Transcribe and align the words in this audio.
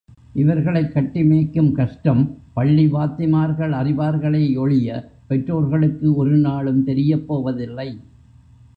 இவர்களைக் 0.33 0.91
கட்டிமேய்க்கும் 0.93 1.71
கஷ்டம் 1.71 2.37
பள்ளி 2.53 2.85
வாத்திமார்கள் 2.91 3.71
அறிவார்களேயொழிய, 3.71 5.05
பெற்றோர்களுக்கு 5.27 6.15
ஒரு 6.15 6.37
நாளும் 6.37 6.87
தெரியப்போவதில்லை. 6.87 7.97